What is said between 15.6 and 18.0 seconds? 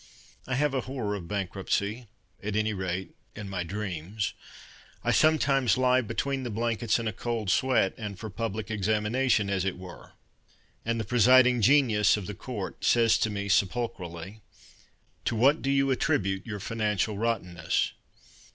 do you attribute your financial rottenness?"